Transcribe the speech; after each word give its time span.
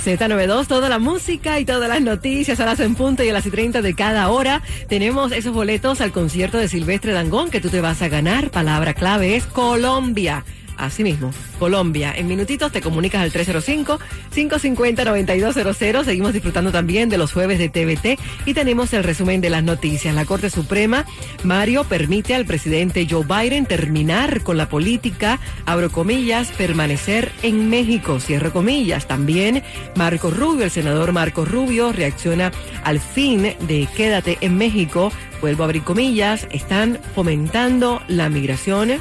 Z92, 0.00 0.66
toda 0.66 0.88
la 0.88 0.98
música 0.98 1.60
y 1.60 1.64
todas 1.64 1.88
las 1.88 2.00
noticias 2.00 2.58
a 2.58 2.64
las 2.64 2.80
en 2.80 2.94
punto 2.94 3.22
y 3.22 3.28
a 3.28 3.32
las 3.32 3.44
y 3.44 3.50
30 3.50 3.82
de 3.82 3.94
cada 3.94 4.30
hora. 4.30 4.62
Tenemos 4.88 5.32
esos 5.32 5.52
boletos 5.52 6.00
al 6.00 6.12
concierto 6.12 6.58
de 6.58 6.68
Silvestre 6.68 7.12
Dangón 7.12 7.50
que 7.50 7.60
tú 7.60 7.68
te 7.68 7.80
vas 7.80 8.00
a 8.00 8.08
ganar. 8.08 8.50
Palabra 8.50 8.94
clave 8.94 9.36
es 9.36 9.46
Colombia. 9.46 10.44
Asimismo, 10.84 11.32
Colombia. 11.58 12.12
En 12.16 12.26
minutitos 12.26 12.72
te 12.72 12.80
comunicas 12.80 13.20
al 13.22 13.32
305-550-9200. 13.32 16.04
Seguimos 16.04 16.32
disfrutando 16.32 16.72
también 16.72 17.08
de 17.08 17.18
los 17.18 17.32
jueves 17.32 17.58
de 17.58 17.68
TVT 17.68 18.18
y 18.46 18.54
tenemos 18.54 18.92
el 18.92 19.04
resumen 19.04 19.40
de 19.40 19.50
las 19.50 19.62
noticias. 19.62 20.14
La 20.14 20.24
Corte 20.24 20.50
Suprema, 20.50 21.04
Mario, 21.44 21.84
permite 21.84 22.34
al 22.34 22.46
presidente 22.46 23.06
Joe 23.08 23.24
Biden 23.24 23.66
terminar 23.66 24.42
con 24.42 24.56
la 24.56 24.68
política, 24.68 25.38
abro 25.66 25.90
comillas, 25.90 26.50
permanecer 26.52 27.30
en 27.42 27.70
México, 27.70 28.20
cierro 28.20 28.52
comillas. 28.52 29.06
También 29.06 29.62
Marco 29.96 30.30
Rubio, 30.30 30.64
el 30.64 30.70
senador 30.70 31.12
Marco 31.12 31.44
Rubio, 31.44 31.92
reacciona 31.92 32.52
al 32.84 33.00
fin 33.00 33.42
de 33.42 33.88
Quédate 33.96 34.38
en 34.40 34.56
México. 34.56 35.12
Vuelvo 35.40 35.62
a 35.62 35.66
abrir 35.66 35.82
comillas, 35.82 36.46
están 36.50 36.98
fomentando 37.14 38.02
la 38.08 38.28
migración 38.28 39.00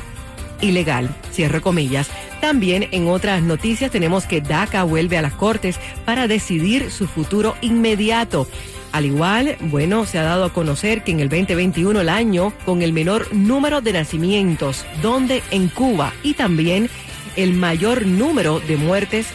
ilegal, 0.62 1.10
cierre 1.32 1.62
comillas. 1.62 2.10
También 2.42 2.88
en 2.92 3.08
otras 3.08 3.42
noticias 3.42 3.92
tenemos 3.92 4.26
que 4.26 4.42
DACA 4.42 4.84
vuelve 4.84 5.18
a 5.18 5.22
las 5.22 5.34
Cortes 5.34 5.80
para 6.06 6.28
decidir 6.28 6.92
su 6.92 7.08
futuro 7.08 7.56
inmediato. 7.62 8.48
Al 8.92 9.06
igual, 9.06 9.58
bueno, 9.62 10.06
se 10.06 10.18
ha 10.18 10.24
dado 10.24 10.46
a 10.46 10.54
conocer 10.54 11.04
que 11.04 11.12
en 11.12 11.20
el 11.20 11.30
2021 11.30 12.02
el 12.02 12.10
año 12.10 12.54
con 12.66 12.82
el 12.82 12.92
menor 12.92 13.34
número 13.34 13.82
de 13.82 13.94
nacimientos, 13.94 14.86
donde 15.02 15.44
en 15.52 15.68
Cuba 15.68 16.14
y 16.24 16.34
también 16.34 16.90
el 17.36 17.54
mayor 17.54 18.06
número 18.06 18.60
de 18.60 18.78
muertes 18.78 19.28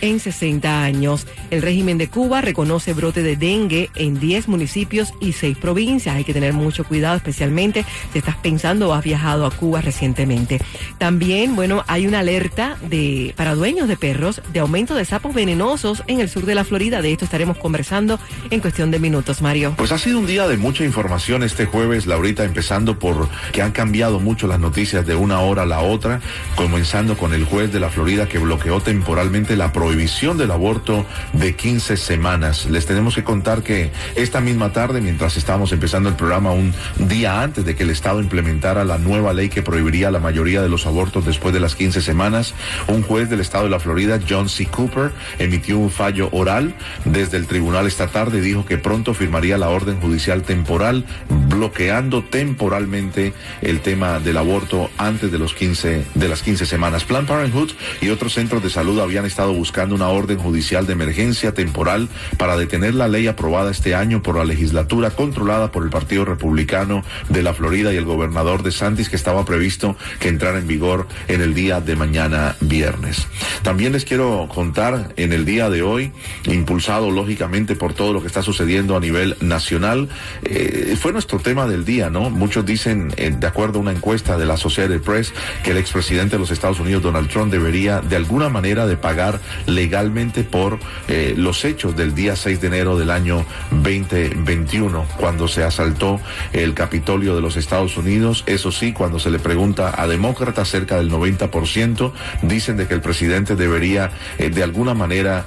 en 0.00 0.18
60 0.18 0.82
años. 0.82 1.26
El 1.52 1.60
régimen 1.60 1.98
de 1.98 2.08
Cuba 2.08 2.40
reconoce 2.40 2.94
brote 2.94 3.22
de 3.22 3.36
dengue 3.36 3.90
en 3.94 4.18
10 4.18 4.48
municipios 4.48 5.12
y 5.20 5.32
6 5.32 5.58
provincias. 5.58 6.16
Hay 6.16 6.24
que 6.24 6.32
tener 6.32 6.54
mucho 6.54 6.82
cuidado, 6.82 7.14
especialmente 7.14 7.84
si 8.10 8.18
estás 8.18 8.36
pensando 8.36 8.88
o 8.88 8.94
has 8.94 9.04
viajado 9.04 9.44
a 9.44 9.50
Cuba 9.50 9.82
recientemente. 9.82 10.62
También, 10.96 11.54
bueno, 11.54 11.84
hay 11.88 12.06
una 12.06 12.20
alerta 12.20 12.78
de 12.88 13.34
para 13.36 13.54
dueños 13.54 13.86
de 13.86 13.98
perros 13.98 14.40
de 14.50 14.60
aumento 14.60 14.94
de 14.94 15.04
sapos 15.04 15.34
venenosos 15.34 16.02
en 16.06 16.20
el 16.20 16.30
sur 16.30 16.46
de 16.46 16.54
la 16.54 16.64
Florida. 16.64 17.02
De 17.02 17.12
esto 17.12 17.26
estaremos 17.26 17.58
conversando 17.58 18.18
en 18.50 18.60
cuestión 18.60 18.90
de 18.90 18.98
minutos, 18.98 19.42
Mario. 19.42 19.74
Pues 19.76 19.92
ha 19.92 19.98
sido 19.98 20.18
un 20.18 20.26
día 20.26 20.48
de 20.48 20.56
mucha 20.56 20.84
información 20.84 21.42
este 21.42 21.66
jueves, 21.66 22.06
Laurita, 22.06 22.44
empezando 22.44 22.98
por 22.98 23.28
que 23.52 23.60
han 23.60 23.72
cambiado 23.72 24.20
mucho 24.20 24.46
las 24.46 24.58
noticias 24.58 25.06
de 25.06 25.14
una 25.14 25.40
hora 25.40 25.64
a 25.64 25.66
la 25.66 25.80
otra, 25.80 26.22
comenzando 26.56 27.18
con 27.18 27.34
el 27.34 27.44
juez 27.44 27.70
de 27.70 27.78
la 27.78 27.90
Florida 27.90 28.26
que 28.26 28.38
bloqueó 28.38 28.80
temporalmente 28.80 29.54
la 29.54 29.70
prohibición 29.70 29.92
prohibición 29.92 30.38
del 30.38 30.50
aborto 30.52 31.04
de 31.42 31.56
15 31.56 31.96
semanas. 31.96 32.66
Les 32.66 32.86
tenemos 32.86 33.16
que 33.16 33.24
contar 33.24 33.64
que 33.64 33.90
esta 34.14 34.40
misma 34.40 34.72
tarde, 34.72 35.00
mientras 35.00 35.36
estábamos 35.36 35.72
empezando 35.72 36.08
el 36.08 36.14
programa, 36.14 36.52
un 36.52 36.72
día 36.98 37.42
antes 37.42 37.64
de 37.64 37.74
que 37.74 37.82
el 37.82 37.90
Estado 37.90 38.20
implementara 38.20 38.84
la 38.84 38.96
nueva 38.98 39.32
ley 39.32 39.48
que 39.48 39.60
prohibiría 39.60 40.12
la 40.12 40.20
mayoría 40.20 40.62
de 40.62 40.68
los 40.68 40.86
abortos 40.86 41.26
después 41.26 41.52
de 41.52 41.58
las 41.58 41.74
15 41.74 42.00
semanas, 42.00 42.54
un 42.86 43.02
juez 43.02 43.28
del 43.28 43.40
Estado 43.40 43.64
de 43.64 43.70
la 43.70 43.80
Florida, 43.80 44.20
John 44.26 44.48
C. 44.48 44.66
Cooper, 44.66 45.10
emitió 45.40 45.78
un 45.78 45.90
fallo 45.90 46.28
oral 46.30 46.76
desde 47.04 47.38
el 47.38 47.48
tribunal 47.48 47.88
esta 47.88 48.06
tarde 48.06 48.38
y 48.38 48.42
dijo 48.42 48.64
que 48.64 48.78
pronto 48.78 49.12
firmaría 49.12 49.58
la 49.58 49.68
orden 49.68 50.00
judicial 50.00 50.42
temporal, 50.42 51.04
bloqueando 51.52 52.24
temporalmente 52.24 53.32
el 53.60 53.80
tema 53.80 54.18
del 54.18 54.36
aborto 54.36 54.90
antes 54.98 55.30
de 55.30 55.38
los 55.38 55.54
15 55.54 56.06
de 56.14 56.28
las 56.28 56.42
15 56.42 56.66
semanas. 56.66 57.04
Planned 57.04 57.28
Parenthood 57.28 57.72
y 58.00 58.08
otros 58.08 58.34
centros 58.34 58.62
de 58.62 58.70
salud 58.70 59.00
habían 59.00 59.26
estado 59.26 59.52
buscando 59.52 59.94
una 59.94 60.08
orden 60.08 60.38
judicial 60.38 60.86
de 60.86 60.94
emergencia 60.94 61.54
temporal 61.54 62.08
para 62.38 62.56
detener 62.56 62.94
la 62.94 63.08
ley 63.08 63.26
aprobada 63.26 63.70
este 63.70 63.94
año 63.94 64.22
por 64.22 64.36
la 64.36 64.44
legislatura 64.44 65.10
controlada 65.10 65.70
por 65.70 65.84
el 65.84 65.90
Partido 65.90 66.24
Republicano 66.24 67.04
de 67.28 67.42
la 67.42 67.54
Florida 67.54 67.92
y 67.92 67.96
el 67.96 68.04
gobernador 68.04 68.62
de 68.62 68.72
Santis 68.72 69.08
que 69.08 69.16
estaba 69.16 69.44
previsto 69.44 69.96
que 70.18 70.28
entrara 70.28 70.58
en 70.58 70.66
vigor 70.66 71.06
en 71.28 71.40
el 71.40 71.54
día 71.54 71.80
de 71.80 71.96
mañana 71.96 72.56
viernes. 72.60 73.26
También 73.62 73.92
les 73.92 74.04
quiero 74.04 74.48
contar 74.52 75.12
en 75.16 75.32
el 75.32 75.44
día 75.44 75.70
de 75.70 75.82
hoy, 75.82 76.12
impulsado 76.44 77.10
lógicamente 77.10 77.74
por 77.74 77.94
todo 77.94 78.12
lo 78.12 78.20
que 78.20 78.26
está 78.26 78.42
sucediendo 78.42 78.96
a 78.96 79.00
nivel 79.00 79.36
nacional, 79.40 80.08
eh, 80.44 80.96
fue 81.00 81.12
nuestro 81.12 81.38
tema 81.42 81.66
del 81.66 81.84
día, 81.84 82.10
¿no? 82.10 82.30
Muchos 82.30 82.64
dicen, 82.64 83.12
eh, 83.16 83.30
de 83.30 83.46
acuerdo 83.46 83.78
a 83.78 83.82
una 83.82 83.92
encuesta 83.92 84.36
de 84.36 84.46
la 84.46 84.54
Associated 84.54 85.00
Press, 85.00 85.32
que 85.62 85.72
el 85.72 85.76
expresidente 85.76 86.36
de 86.36 86.40
los 86.40 86.50
Estados 86.50 86.80
Unidos, 86.80 87.02
Donald 87.02 87.28
Trump, 87.28 87.52
debería 87.52 88.00
de 88.00 88.16
alguna 88.16 88.48
manera 88.48 88.86
de 88.86 88.96
pagar 88.96 89.40
legalmente 89.66 90.44
por 90.44 90.78
eh, 91.08 91.34
los 91.36 91.64
hechos 91.64 91.96
del 91.96 92.14
día 92.14 92.36
6 92.36 92.60
de 92.60 92.66
enero 92.66 92.98
del 92.98 93.10
año 93.10 93.44
2021, 93.70 95.06
cuando 95.18 95.48
se 95.48 95.64
asaltó 95.64 96.20
el 96.52 96.74
Capitolio 96.74 97.34
de 97.34 97.42
los 97.42 97.56
Estados 97.56 97.96
Unidos. 97.96 98.44
Eso 98.46 98.72
sí, 98.72 98.92
cuando 98.92 99.18
se 99.18 99.30
le 99.30 99.38
pregunta 99.38 100.00
a 100.00 100.06
demócratas, 100.06 100.68
cerca 100.68 100.96
del 100.96 101.10
90% 101.10 102.12
dicen 102.42 102.76
de 102.76 102.86
que 102.86 102.94
el 102.94 103.00
presidente 103.00 103.56
debería 103.56 104.10
eh, 104.38 104.50
de 104.50 104.62
alguna 104.62 104.94
manera 104.94 105.46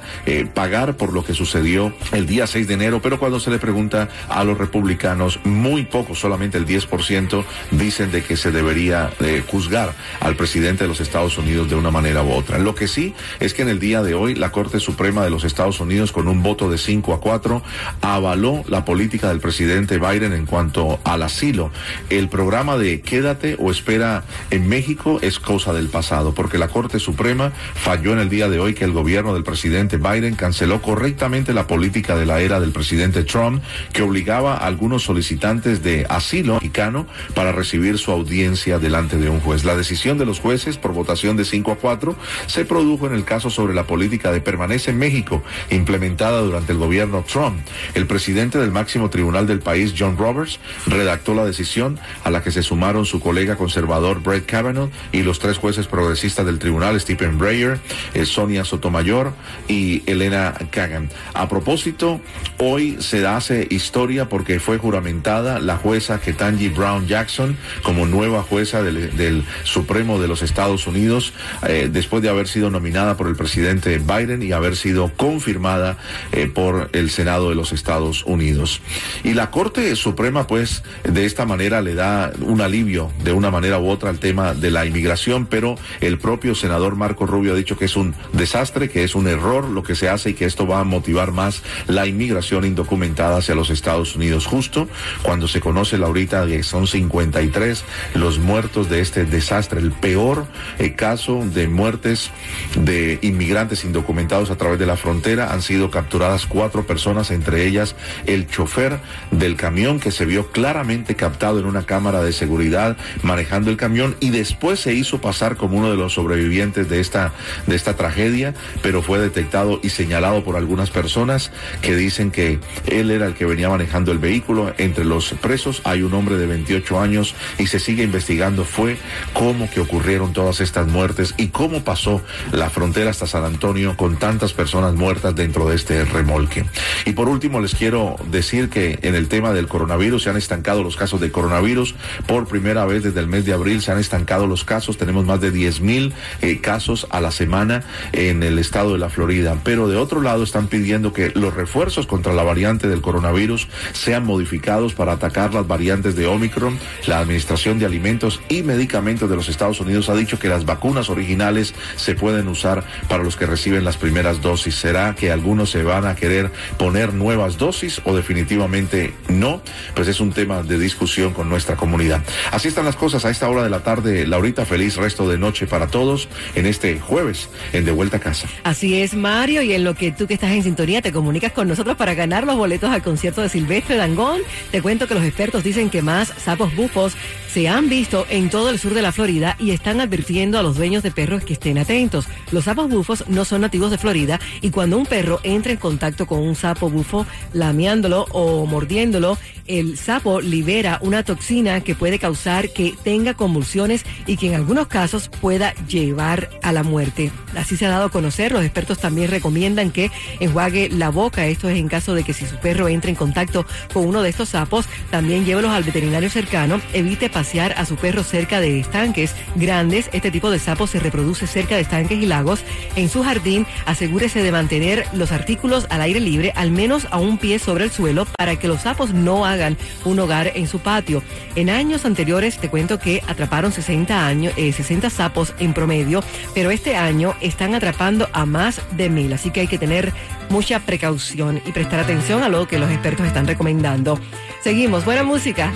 pagar 0.53 0.95
por 0.97 1.13
lo 1.13 1.23
que 1.23 1.33
sucedió 1.33 1.93
el 2.11 2.25
día 2.25 2.47
6 2.47 2.67
de 2.67 2.73
enero, 2.73 3.01
pero 3.01 3.19
cuando 3.19 3.39
se 3.39 3.51
le 3.51 3.59
pregunta 3.59 4.09
a 4.29 4.43
los 4.43 4.57
republicanos, 4.57 5.39
muy 5.43 5.84
poco, 5.87 6.15
solamente 6.15 6.57
el 6.57 6.65
10% 6.65 7.43
dicen 7.71 8.11
de 8.11 8.23
que 8.23 8.37
se 8.37 8.51
debería 8.51 9.11
juzgar 9.47 9.93
al 10.19 10.35
presidente 10.35 10.83
de 10.83 10.87
los 10.87 11.01
Estados 11.01 11.37
Unidos 11.37 11.69
de 11.69 11.75
una 11.75 11.91
manera 11.91 12.23
u 12.23 12.31
otra. 12.31 12.57
Lo 12.57 12.75
que 12.75 12.87
sí 12.87 13.13
es 13.39 13.53
que 13.53 13.61
en 13.61 13.69
el 13.69 13.79
día 13.79 14.01
de 14.03 14.13
hoy, 14.13 14.35
la 14.35 14.51
Corte 14.51 14.79
Suprema 14.79 15.23
de 15.23 15.29
los 15.29 15.43
Estados 15.43 15.79
Unidos, 15.79 16.11
con 16.11 16.27
un 16.27 16.43
voto 16.43 16.69
de 16.69 16.77
5 16.77 17.13
a 17.13 17.19
4, 17.19 17.61
avaló 18.01 18.63
la 18.67 18.85
política 18.85 19.29
del 19.29 19.39
presidente 19.39 19.97
Biden 19.97 20.33
en 20.33 20.45
cuanto 20.45 20.99
al 21.03 21.23
asilo. 21.23 21.71
El 22.09 22.29
programa 22.29 22.77
de 22.77 23.01
quédate 23.01 23.55
o 23.59 23.71
espera 23.71 24.23
en 24.51 24.67
México 24.67 25.19
es 25.21 25.39
cosa 25.39 25.73
del 25.73 25.89
pasado, 25.89 26.33
porque 26.33 26.57
la 26.57 26.67
Corte 26.67 26.99
Suprema 26.99 27.51
falló 27.75 28.13
en 28.13 28.19
el 28.19 28.29
día 28.29 28.49
de 28.49 28.59
hoy 28.59 28.73
que 28.73 28.85
el 28.85 28.91
gobierno 28.91 29.33
del 29.33 29.43
presidente 29.43 29.97
Biden 29.97 30.35
canceló 30.35 30.81
correctamente 30.81 31.53
la 31.53 31.67
política 31.67 32.15
de 32.15 32.25
la 32.25 32.41
era 32.41 32.59
del 32.59 32.71
presidente 32.71 33.23
Trump, 33.23 33.61
que 33.93 34.01
obligaba 34.01 34.55
a 34.55 34.67
algunos 34.67 35.03
solicitantes 35.03 35.74
de 35.83 36.05
asilo 36.09 36.55
mexicano 36.55 37.07
para 37.33 37.51
recibir 37.51 37.97
su 37.97 38.11
audiencia 38.11 38.79
delante 38.79 39.17
de 39.17 39.29
un 39.29 39.39
juez. 39.39 39.63
La 39.63 39.75
decisión 39.75 40.17
de 40.17 40.25
los 40.25 40.39
jueces 40.39 40.77
por 40.77 40.93
votación 40.93 41.37
de 41.37 41.45
5 41.45 41.71
a 41.71 41.75
4 41.77 42.15
se 42.47 42.65
produjo 42.65 43.07
en 43.07 43.13
el 43.13 43.25
caso 43.25 43.49
sobre 43.49 43.73
la 43.73 43.85
política 43.85 44.31
de 44.31 44.41
permanece 44.41 44.91
en 44.91 44.97
México, 44.97 45.43
implementada 45.69 46.41
durante 46.41 46.71
el 46.71 46.77
gobierno 46.77 47.23
Trump. 47.23 47.59
El 47.93 48.07
presidente 48.07 48.57
del 48.57 48.71
máximo 48.71 49.09
tribunal 49.09 49.47
del 49.47 49.59
país, 49.59 49.93
John 49.97 50.17
Roberts, 50.17 50.59
redactó 50.87 51.33
la 51.33 51.45
decisión 51.45 51.99
a 52.23 52.29
la 52.29 52.43
que 52.43 52.51
se 52.51 52.63
sumaron 52.63 53.05
su 53.05 53.19
colega 53.19 53.55
conservador 53.55 54.21
Brett 54.21 54.45
Kavanaugh 54.45 54.89
y 55.11 55.23
los 55.23 55.39
tres 55.39 55.57
jueces 55.57 55.87
progresistas 55.87 56.45
del 56.45 56.59
tribunal, 56.59 56.99
Stephen 56.99 57.37
Breyer, 57.37 57.79
eh, 58.13 58.25
Sonia 58.25 58.63
Sotomayor 58.65 59.33
y 59.67 60.03
Elena 60.05 60.53
Kagan. 60.71 61.09
A 61.33 61.47
propósito, 61.49 62.21
hoy 62.57 62.97
se 62.99 63.25
hace 63.25 63.67
historia 63.69 64.29
porque 64.29 64.59
fue 64.59 64.77
juramentada 64.77 65.59
la 65.65 65.77
jueza 65.77 66.19
Ketanji 66.19 66.69
Brown 66.69 67.07
Jackson 67.07 67.57
como 67.83 68.05
nueva 68.05 68.43
jueza 68.43 68.81
del, 68.83 69.43
Supremo 69.63 70.19
de 70.19 70.27
los 70.27 70.41
Estados 70.41 70.87
Unidos, 70.87 71.33
eh, 71.67 71.89
después 71.91 72.21
de 72.21 72.29
haber 72.29 72.47
sido 72.47 72.69
nominada 72.69 73.17
por 73.17 73.27
el 73.27 73.35
presidente 73.35 73.99
Biden 73.99 74.43
y 74.43 74.51
haber 74.51 74.75
sido 74.75 75.11
confirmada 75.15 75.97
eh, 76.31 76.47
por 76.47 76.89
el 76.93 77.09
Senado 77.09 77.49
de 77.49 77.55
los 77.55 77.71
Estados 77.71 78.23
Unidos. 78.25 78.81
Y 79.23 79.33
la 79.33 79.51
Corte 79.51 79.95
Suprema, 79.95 80.47
pues, 80.47 80.83
de 81.03 81.25
esta 81.25 81.45
manera 81.45 81.81
le 81.81 81.95
da 81.95 82.31
un 82.41 82.61
alivio 82.61 83.11
de 83.23 83.31
una 83.31 83.51
manera 83.51 83.79
u 83.79 83.89
otra 83.89 84.09
al 84.09 84.19
tema 84.19 84.53
de 84.53 84.71
la 84.71 84.85
inmigración, 84.85 85.45
pero 85.45 85.75
el 86.01 86.17
propio 86.17 86.55
senador 86.55 86.95
Marco 86.95 87.25
Rubio 87.25 87.53
ha 87.53 87.55
dicho 87.55 87.77
que 87.77 87.85
es 87.85 87.95
un 87.95 88.15
desastre, 88.33 88.89
que 88.89 89.03
es 89.03 89.15
un 89.15 89.27
error 89.27 89.69
lo 89.69 89.83
que 89.83 89.95
se 89.95 90.09
hace 90.09 90.31
y 90.31 90.33
que 90.33 90.45
esto 90.45 90.67
va 90.67 90.79
a 90.79 90.83
motivar 90.83 91.31
más 91.31 91.63
la 91.87 92.07
inmigración 92.07 92.65
indocumentada 92.65 93.37
hacia 93.37 93.55
los 93.55 93.69
Estados 93.69 94.15
Unidos, 94.15 94.45
justo 94.45 94.87
cuando 95.21 95.47
se 95.47 95.54
Se 95.55 95.61
conoce, 95.61 95.97
Laurita, 95.97 96.45
que 96.45 96.63
son 96.63 96.85
53 96.85 97.85
los 98.15 98.39
muertos 98.39 98.89
de 98.89 98.99
este 98.99 99.23
desastre, 99.23 99.79
el 99.79 99.93
peor 99.93 100.47
eh, 100.79 100.95
caso 100.95 101.45
de 101.45 101.69
muertes 101.69 102.29
de 102.77 103.19
inmigrantes 103.21 103.85
indocumentados 103.85 104.51
a 104.51 104.57
través 104.57 104.79
de 104.79 104.85
la 104.85 104.97
frontera. 104.97 105.53
Han 105.53 105.61
sido 105.61 105.89
capturadas 105.89 106.45
cuatro 106.45 106.85
personas, 106.85 107.31
entre 107.31 107.65
ellas 107.65 107.95
el 108.25 108.49
chofer 108.49 108.99
del 109.31 109.55
camión 109.55 110.01
que 110.01 110.11
se 110.11 110.25
vio 110.25 110.51
claramente 110.51 111.15
captado 111.15 111.57
en 111.57 111.67
una 111.67 111.85
cámara 111.85 112.21
de 112.21 112.33
seguridad 112.33 112.97
manejando 113.23 113.71
el 113.71 113.77
camión 113.77 114.17
y 114.19 114.31
después 114.31 114.81
se 114.81 114.93
hizo 114.93 115.21
pasar 115.21 115.55
como 115.55 115.77
uno 115.77 115.89
de 115.89 115.95
los 115.95 116.15
sobrevivientes 116.15 116.89
de 116.89 116.99
esta, 116.99 117.31
de 117.65 117.77
esta 117.77 117.95
tragedia, 117.95 118.53
pero 118.81 119.01
fue 119.01 119.19
detectado 119.19 119.79
y 119.81 119.87
señalado 119.87 120.43
por 120.43 120.57
algunas 120.57 120.91
personas 120.91 121.53
que 121.81 121.95
dicen 121.95 122.29
que 122.29 122.59
él 122.87 123.09
era 123.09 123.25
el 123.25 123.35
que 123.35 123.45
venía 123.45 123.69
manejando 123.69 124.11
el 124.11 124.19
vehículo. 124.19 124.73
Entre 124.77 125.05
los 125.05 125.33
presos 125.45 125.83
hay 125.83 126.01
un 126.01 126.11
hombre 126.15 126.37
de 126.37 126.47
28 126.47 126.99
años 126.99 127.35
y 127.59 127.67
se 127.67 127.79
sigue 127.79 128.01
investigando 128.01 128.65
fue 128.65 128.97
cómo 129.33 129.69
que 129.69 129.79
ocurrieron 129.79 130.33
todas 130.33 130.59
estas 130.59 130.87
muertes 130.87 131.35
y 131.37 131.49
cómo 131.49 131.83
pasó 131.83 132.23
la 132.51 132.71
frontera 132.71 133.11
hasta 133.11 133.27
San 133.27 133.45
Antonio 133.45 133.95
con 133.95 134.17
tantas 134.17 134.53
personas 134.53 134.95
muertas 134.95 135.35
dentro 135.35 135.69
de 135.69 135.75
este 135.75 136.03
remolque. 136.03 136.65
Y 137.05 137.11
por 137.11 137.29
último 137.29 137.59
les 137.59 137.75
quiero 137.75 138.15
decir 138.31 138.69
que 138.69 138.97
en 139.03 139.13
el 139.13 139.27
tema 139.27 139.53
del 139.53 139.67
coronavirus 139.67 140.23
se 140.23 140.31
han 140.31 140.37
estancado 140.37 140.81
los 140.81 140.95
casos 140.95 141.21
de 141.21 141.31
coronavirus. 141.31 141.93
Por 142.25 142.47
primera 142.47 142.85
vez 142.85 143.03
desde 143.03 143.19
el 143.19 143.27
mes 143.27 143.45
de 143.45 143.53
abril 143.53 143.83
se 143.83 143.91
han 143.91 143.99
estancado 143.99 144.47
los 144.47 144.63
casos. 144.63 144.97
Tenemos 144.97 145.25
más 145.25 145.41
de 145.41 145.51
10 145.51 145.81
mil 145.81 146.13
eh, 146.41 146.59
casos 146.59 147.05
a 147.11 147.21
la 147.21 147.29
semana 147.29 147.83
en 148.13 148.41
el 148.41 148.57
estado 148.57 148.93
de 148.93 148.97
la 148.97 149.09
Florida. 149.09 149.55
Pero 149.63 149.87
de 149.87 149.97
otro 149.97 150.21
lado 150.21 150.43
están 150.43 150.65
pidiendo 150.65 151.13
que 151.13 151.31
los 151.35 151.53
refuerzos 151.53 152.07
contra 152.07 152.33
la 152.33 152.41
variante 152.41 152.87
del 152.87 153.01
coronavirus 153.01 153.67
sean 153.93 154.25
modificados 154.25 154.95
para 154.95 155.13
atacar 155.13 155.34
las 155.35 155.67
variantes 155.67 156.15
de 156.15 156.27
Omicron. 156.27 156.79
La 157.07 157.19
Administración 157.19 157.77
de 157.77 157.85
Alimentos 157.85 158.41
y 158.47 158.63
Medicamentos 158.63 159.29
de 159.29 159.35
los 159.35 159.49
Estados 159.49 159.81
Unidos 159.81 160.07
ha 160.07 160.15
dicho 160.15 160.39
que 160.39 160.47
las 160.47 160.65
vacunas 160.65 161.09
originales 161.09 161.73
se 161.97 162.15
pueden 162.15 162.47
usar 162.47 162.85
para 163.09 163.23
los 163.23 163.35
que 163.35 163.45
reciben 163.45 163.83
las 163.83 163.97
primeras 163.97 164.41
dosis. 164.41 164.75
¿Será 164.75 165.13
que 165.13 165.31
algunos 165.31 165.71
se 165.71 165.83
van 165.83 166.05
a 166.05 166.15
querer 166.15 166.51
poner 166.77 167.13
nuevas 167.13 167.57
dosis 167.57 168.01
o 168.05 168.15
definitivamente 168.15 169.13
no? 169.27 169.61
Pues 169.93 170.07
es 170.07 170.21
un 170.21 170.31
tema 170.31 170.63
de 170.63 170.79
discusión 170.79 171.33
con 171.33 171.49
nuestra 171.49 171.75
comunidad. 171.75 172.23
Así 172.51 172.69
están 172.69 172.85
las 172.85 172.95
cosas 172.95 173.25
a 173.25 173.29
esta 173.29 173.49
hora 173.49 173.63
de 173.63 173.69
la 173.69 173.81
tarde. 173.81 174.25
Laurita, 174.25 174.65
feliz 174.65 174.95
resto 174.95 175.27
de 175.27 175.37
noche 175.37 175.67
para 175.67 175.87
todos 175.87 176.29
en 176.55 176.65
este 176.65 176.97
jueves 176.99 177.49
en 177.73 177.83
De 177.83 177.91
Vuelta 177.91 178.17
a 178.17 178.19
Casa. 178.21 178.47
Así 178.63 179.01
es, 179.01 179.15
Mario, 179.15 179.61
y 179.61 179.73
en 179.73 179.83
lo 179.83 179.95
que 179.95 180.13
tú 180.13 180.27
que 180.27 180.35
estás 180.35 180.51
en 180.51 180.63
sintonía 180.63 181.01
te 181.01 181.11
comunicas 181.11 181.51
con 181.51 181.67
nosotros 181.67 181.97
para 181.97 182.13
ganar 182.13 182.45
los 182.45 182.55
boletos 182.55 182.89
al 182.89 183.03
concierto 183.03 183.41
de 183.41 183.49
Silvestre 183.49 183.97
Dangón, 183.97 184.39
te 184.71 184.81
cuento 184.81 185.07
que 185.07 185.13
los 185.13 185.24
expertos 185.25 185.63
dicen 185.63 185.89
que 185.89 186.01
más 186.01 186.33
sapos 186.37 186.75
bufos 186.75 187.13
se 187.55 187.69
han 187.69 187.87
visto 187.87 188.25
en 188.29 188.49
todo 188.49 188.69
el 188.69 188.79
sur 188.79 188.93
de 188.93 189.01
la 189.01 189.11
Florida 189.11 189.55
y 189.59 189.71
están 189.71 190.01
advirtiendo 190.01 190.59
a 190.59 190.63
los 190.63 190.75
dueños 190.75 191.03
de 191.03 191.11
perros 191.11 191.43
que 191.43 191.53
estén 191.53 191.77
atentos. 191.77 192.25
Los 192.51 192.65
sapos 192.65 192.89
bufos 192.89 193.23
no 193.29 193.45
son 193.45 193.61
nativos 193.61 193.91
de 193.91 193.97
Florida 193.97 194.39
y 194.61 194.71
cuando 194.71 194.97
un 194.97 195.05
perro 195.05 195.39
entra 195.43 195.71
en 195.71 195.77
contacto 195.77 196.25
con 196.25 196.39
un 196.39 196.55
sapo 196.55 196.89
bufo, 196.89 197.25
lameándolo 197.53 198.25
o 198.31 198.65
mordiéndolo, 198.65 199.37
el 199.67 199.97
sapo 199.97 200.41
libera 200.41 200.99
una 201.01 201.23
toxina 201.23 201.81
que 201.81 201.95
puede 201.95 202.19
causar 202.19 202.69
que 202.69 202.93
tenga 203.03 203.33
convulsiones 203.33 204.05
y 204.27 204.37
que 204.37 204.47
en 204.47 204.55
algunos 204.55 204.87
casos 204.87 205.29
pueda 205.29 205.73
llevar 205.87 206.49
a 206.61 206.71
la 206.71 206.83
muerte. 206.83 207.31
Así 207.55 207.77
se 207.77 207.85
ha 207.85 207.89
dado 207.89 208.05
a 208.05 208.11
conocer. 208.11 208.51
Los 208.51 208.63
expertos 208.63 208.99
también 208.99 209.31
recomiendan 209.31 209.91
que 209.91 210.11
enjuague 210.39 210.89
la 210.89 211.09
boca. 211.09 211.47
Esto 211.47 211.69
es 211.69 211.77
en 211.77 211.87
caso 211.87 212.13
de 212.13 212.23
que 212.23 212.33
si 212.33 212.45
su 212.45 212.57
perro 212.57 212.87
entre 212.87 213.09
en 213.09 213.15
contacto 213.15 213.65
con 213.93 214.05
uno 214.05 214.21
de 214.21 214.29
estos 214.29 214.49
sapos, 214.49 214.85
también 215.15 215.45
llévelos 215.45 215.71
al 215.71 215.83
veterinario 215.83 216.29
cercano. 216.29 216.81
Evite 216.91 217.29
pasear 217.29 217.73
a 217.77 217.85
su 217.85 217.95
perro 217.95 218.21
cerca 218.21 218.59
de 218.59 218.81
estanques 218.81 219.33
grandes. 219.55 220.09
Este 220.11 220.29
tipo 220.29 220.51
de 220.51 220.59
sapo 220.59 220.87
se 220.87 220.99
reproduce 220.99 221.47
cerca 221.47 221.75
de 221.75 221.83
estanques 221.83 222.21
y 222.21 222.25
lagos. 222.25 222.65
En 222.97 223.07
su 223.07 223.23
jardín, 223.23 223.65
asegúrese 223.85 224.43
de 224.43 224.51
mantener 224.51 225.05
los 225.13 225.31
artículos 225.31 225.87
al 225.89 226.01
aire 226.01 226.19
libre, 226.19 226.51
al 226.57 226.69
menos 226.69 227.07
a 227.11 227.17
un 227.17 227.37
pie 227.37 227.59
sobre 227.59 227.85
el 227.85 227.91
suelo, 227.91 228.25
para 228.37 228.57
que 228.57 228.67
los 228.67 228.81
sapos 228.81 229.13
no 229.13 229.45
hagan 229.45 229.77
un 230.03 230.19
hogar 230.19 230.51
en 230.53 230.67
su 230.67 230.79
patio. 230.79 231.23
En 231.55 231.69
años 231.69 232.03
anteriores 232.03 232.57
te 232.57 232.67
cuento 232.67 232.99
que 232.99 233.23
atraparon 233.25 233.71
60 233.71 234.27
años, 234.27 234.53
60 234.55 235.09
sapos 235.09 235.53
en 235.59 235.73
promedio, 235.73 236.25
pero 236.53 236.71
este 236.71 236.97
año 236.97 237.35
están 237.39 237.73
atrapando 237.73 238.27
a 238.33 238.45
más 238.45 238.81
de 238.97 239.09
mil, 239.09 239.31
así 239.31 239.49
que 239.49 239.61
hay 239.61 239.67
que 239.67 239.77
tener 239.77 240.11
mucha 240.49 240.79
precaución 240.79 241.61
y 241.65 241.71
prestar 241.71 241.99
atención 241.99 242.43
a 242.43 242.49
lo 242.49 242.67
que 242.67 242.79
los 242.79 242.89
expertos 242.89 243.25
están 243.25 243.47
recomendando. 243.47 244.19
Seguimos, 244.61 245.05
buena 245.05 245.23
música. 245.23 245.71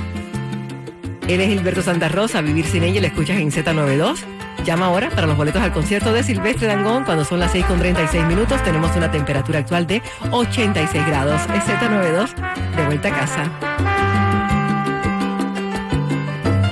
Él 1.28 1.42
es 1.42 1.50
Gilberto 1.50 1.82
Santa 1.82 2.10
Rosa, 2.10 2.42
Vivir 2.42 2.66
sin 2.66 2.84
ella, 2.84 3.02
le 3.02 3.08
escuchas 3.08 3.38
en 3.38 3.52
Z92. 3.52 4.18
Llama 4.66 4.88
ahora 4.88 5.10
para 5.10 5.28
los 5.28 5.38
boletos 5.38 5.62
al 5.62 5.72
concierto 5.72 6.12
de 6.12 6.24
Silvestre 6.24 6.68
Dangón 6.68 7.04
cuando 7.04 7.24
son 7.24 7.40
las 7.40 7.52
6 7.52 7.66
con 7.66 7.80
36 7.80 8.26
minutos. 8.26 8.62
Tenemos 8.64 8.96
una 8.96 9.10
temperatura 9.12 9.60
actual 9.60 9.88
de 9.88 10.02
86 10.32 11.06
grados. 11.08 11.42
Es 11.56 11.64
Z92, 11.64 12.30
de 12.76 12.86
vuelta 12.86 13.08
a 13.08 13.12
casa. 13.12 13.44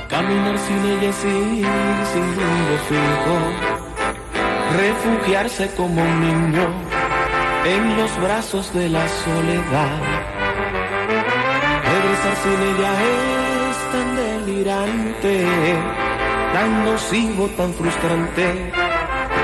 Caminar 0.09 0.57
sin 0.59 0.85
ella 0.85 1.13
sin, 1.13 1.63
sin 2.11 2.25
rumbo 2.35 2.77
fijo. 2.89 3.37
Refugiarse 4.75 5.71
como 5.75 6.01
un 6.01 6.21
niño 6.21 6.96
en 7.65 7.97
los 7.97 8.21
brazos 8.21 8.73
de 8.73 8.89
la 8.89 9.07
soledad. 9.07 9.99
Regresar 11.93 12.35
sin 12.43 12.59
ella 12.69 12.91
es 13.69 13.77
tan 13.91 14.15
delirante, 14.15 15.45
tan 16.53 16.85
nocivo, 16.85 17.47
tan 17.57 17.73
frustrante, 17.73 18.71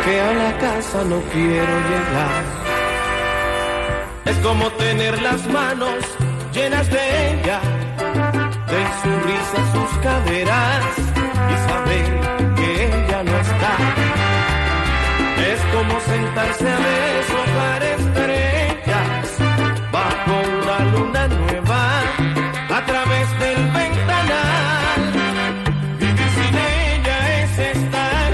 que 0.05 0.21
a 0.21 0.33
la 0.33 0.57
casa 0.57 1.03
no 1.03 1.19
quiero 1.33 1.75
llegar. 1.91 2.43
Es 4.25 4.37
como 4.39 4.69
tener 4.71 5.21
las 5.21 5.45
manos 5.47 6.03
llenas 6.53 6.89
de 6.89 7.31
ella, 7.31 7.59
de 8.73 8.81
su 9.01 9.11
risa, 9.27 9.59
sus 9.73 9.91
caderas, 10.01 10.85
y 11.51 11.55
saber 11.69 12.53
que 12.55 12.85
ella 12.85 13.23
no 13.23 13.35
está. 13.37 13.73
Es 15.51 15.59
como 15.73 15.99
sentarse 15.99 16.69
a 16.69 16.77
ver 16.77 17.02